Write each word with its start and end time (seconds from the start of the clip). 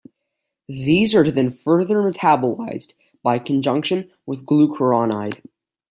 These 0.67 1.13
are 1.13 1.29
then 1.29 1.53
further 1.53 1.97
metabolized 1.97 2.95
by 3.21 3.37
conjugation 3.37 4.09
with 4.25 4.47
glucuronide. 4.47 5.43